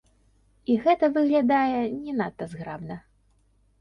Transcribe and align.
І 0.71 0.77
гэта 0.85 1.09
выглядае 1.19 1.81
не 2.07 2.17
надта 2.23 2.43
зграбна. 2.55 2.95